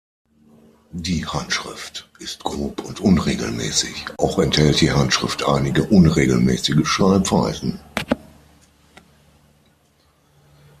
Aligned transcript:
Die 0.93 1.27
Handschrift 1.27 2.09
ist 2.17 2.43
grob 2.43 2.83
und 2.83 2.99
unregelmäßig, 3.01 4.05
auch 4.17 4.39
enthält 4.39 4.81
die 4.81 4.91
Handschrift 4.91 5.43
einige 5.47 5.83
unregelmäßige 5.83 6.87
Schreibweisen. 6.87 7.79